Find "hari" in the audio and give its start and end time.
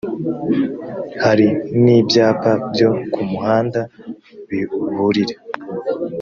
1.23-1.47